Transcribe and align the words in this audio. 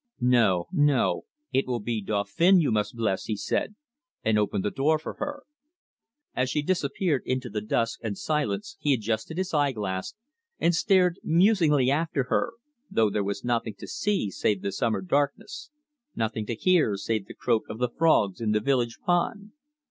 "No, 0.19 0.65
no; 0.71 1.25
it 1.53 1.67
will 1.67 1.79
be 1.79 2.01
Dauphin 2.01 2.59
you 2.59 2.71
must 2.71 2.95
bless," 2.95 3.25
he 3.25 3.35
said, 3.37 3.75
and 4.23 4.35
opened 4.35 4.65
the 4.65 4.71
door 4.71 4.97
for 4.97 5.13
her. 5.19 5.43
As 6.35 6.49
she 6.49 6.63
disappeared 6.63 7.21
into 7.23 7.51
the 7.51 7.61
dusk 7.61 7.99
and 8.01 8.17
silence 8.17 8.77
he 8.79 8.95
adjusted 8.95 9.37
his 9.37 9.53
eye 9.53 9.73
glass, 9.73 10.15
and 10.57 10.73
stared 10.73 11.19
musingly 11.23 11.91
after 11.91 12.23
her, 12.29 12.53
though 12.89 13.11
there 13.11 13.23
was 13.23 13.43
nothing 13.45 13.75
to 13.77 13.85
see 13.85 14.31
save 14.31 14.63
the 14.63 14.71
summer 14.71 15.01
darkness, 15.03 15.69
nothing 16.15 16.47
to 16.47 16.55
hear 16.55 16.97
save 16.97 17.27
the 17.27 17.35
croak 17.35 17.65
of 17.69 17.77
the 17.77 17.89
frogs 17.95 18.41
in 18.41 18.53
the 18.53 18.59
village 18.59 18.97
pond. 19.05 19.51